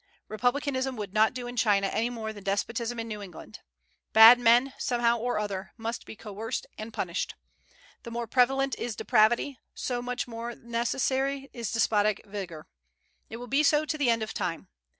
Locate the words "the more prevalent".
8.01-8.73